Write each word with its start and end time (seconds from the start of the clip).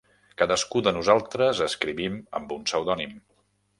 Cadascú 0.41 0.81
de 0.87 0.93
nosaltres 0.95 1.61
escrivim 1.67 2.17
amb 2.41 2.57
un 2.57 2.67
pseudònim. 2.71 3.15